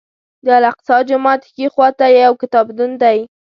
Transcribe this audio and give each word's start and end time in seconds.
د 0.45 0.47
الاقصی 0.57 0.97
جومات 1.09 1.41
ښي 1.51 1.65
خوا 1.73 1.87
ته 1.97 2.05
یو 2.23 2.33
کتابتون 2.41 2.91
دی. 3.01 3.19